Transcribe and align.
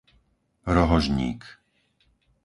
Rohožník 0.75 1.41